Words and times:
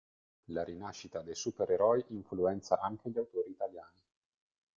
La 0.45 0.63
rinascita 0.63 1.21
dei 1.21 1.35
supereroi 1.35 2.03
influenza 2.07 2.79
anche 2.79 3.11
gli 3.11 3.19
autori 3.19 3.51
italiani. 3.51 4.01